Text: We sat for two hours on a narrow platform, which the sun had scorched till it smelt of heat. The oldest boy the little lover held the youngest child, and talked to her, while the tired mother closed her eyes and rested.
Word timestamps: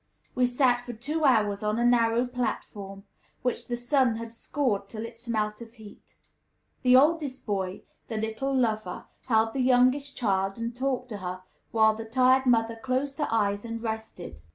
We 0.33 0.47
sat 0.47 0.81
for 0.83 0.93
two 0.93 1.25
hours 1.25 1.61
on 1.61 1.77
a 1.77 1.85
narrow 1.85 2.25
platform, 2.25 3.03
which 3.43 3.67
the 3.67 3.77
sun 3.77 4.15
had 4.15 4.31
scorched 4.33 4.89
till 4.89 5.05
it 5.05 5.15
smelt 5.19 5.61
of 5.61 5.73
heat. 5.73 6.15
The 6.81 6.95
oldest 6.95 7.45
boy 7.45 7.83
the 8.07 8.17
little 8.17 8.51
lover 8.51 9.05
held 9.27 9.53
the 9.53 9.61
youngest 9.61 10.17
child, 10.17 10.57
and 10.57 10.75
talked 10.75 11.09
to 11.09 11.17
her, 11.17 11.43
while 11.69 11.93
the 11.93 12.05
tired 12.05 12.47
mother 12.47 12.77
closed 12.77 13.19
her 13.19 13.27
eyes 13.29 13.63
and 13.63 13.79
rested. 13.83 14.41